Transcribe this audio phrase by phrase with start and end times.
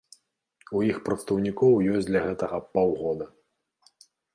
[0.79, 3.25] У іх прадстаўнікоў ёсць для гэтага паўгода.